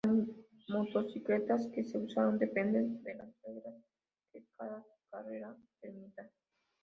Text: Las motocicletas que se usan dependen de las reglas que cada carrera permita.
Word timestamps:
Las 0.65 0.69
motocicletas 0.69 1.67
que 1.75 1.83
se 1.83 1.99
usan 1.99 2.39
dependen 2.39 3.03
de 3.03 3.13
las 3.13 3.29
reglas 3.43 3.75
que 4.33 4.43
cada 4.57 4.83
carrera 5.11 5.55
permita. 5.79 6.27